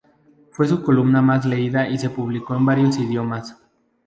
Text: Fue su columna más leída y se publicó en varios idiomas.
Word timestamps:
Fue 0.51 0.67
su 0.67 0.81
columna 0.81 1.21
más 1.21 1.45
leída 1.45 1.87
y 1.87 1.99
se 1.99 2.09
publicó 2.09 2.55
en 2.55 2.65
varios 2.65 2.97
idiomas. 2.97 3.55